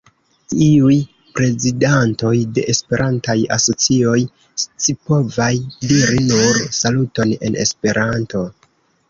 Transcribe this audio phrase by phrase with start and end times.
[0.67, 0.95] Iuj
[1.39, 4.17] prezidantoj de Esperantaj asocioj
[4.63, 5.61] scipovas
[5.93, 8.45] diri nur "Saluton" en Esperanto.